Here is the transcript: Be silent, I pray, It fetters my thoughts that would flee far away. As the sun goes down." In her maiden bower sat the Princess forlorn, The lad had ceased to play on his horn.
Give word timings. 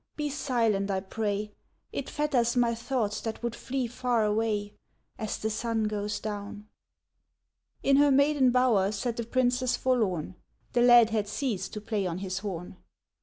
Be 0.15 0.31
silent, 0.31 0.89
I 0.89 1.01
pray, 1.01 1.51
It 1.93 2.09
fetters 2.09 2.55
my 2.57 2.73
thoughts 2.73 3.21
that 3.21 3.43
would 3.43 3.55
flee 3.55 3.85
far 3.85 4.25
away. 4.25 4.73
As 5.19 5.37
the 5.37 5.51
sun 5.51 5.83
goes 5.83 6.19
down." 6.19 6.67
In 7.83 7.97
her 7.97 8.09
maiden 8.09 8.49
bower 8.49 8.91
sat 8.91 9.17
the 9.17 9.23
Princess 9.23 9.77
forlorn, 9.77 10.33
The 10.73 10.81
lad 10.81 11.11
had 11.11 11.27
ceased 11.27 11.73
to 11.73 11.81
play 11.81 12.07
on 12.07 12.17
his 12.17 12.39
horn. 12.39 12.77